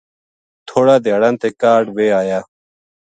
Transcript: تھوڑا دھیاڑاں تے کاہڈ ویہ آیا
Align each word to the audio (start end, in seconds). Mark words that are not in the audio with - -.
تھوڑا 0.67 0.95
دھیاڑاں 1.05 1.35
تے 1.41 1.49
کاہڈ 1.61 1.83
ویہ 1.95 2.13
آیا 2.21 2.39